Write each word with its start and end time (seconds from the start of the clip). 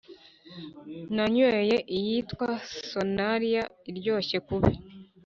Nanyweye 1.15 1.77
iyitwa 1.97 2.49
Sonalia 2.91 3.63
iryoshye 3.89 4.37
kubi 4.47 4.73